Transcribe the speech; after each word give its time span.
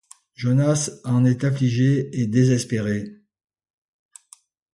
Jonas 0.33 0.89
en 1.03 1.25
est 1.25 1.43
affligé 1.43 2.19
et 2.19 2.25
désespéré. 2.25 3.21